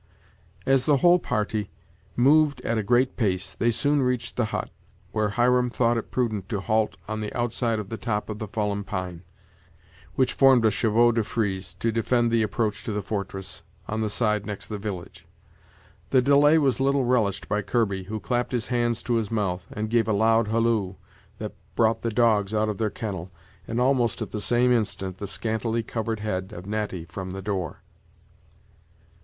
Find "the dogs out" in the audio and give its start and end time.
22.01-22.69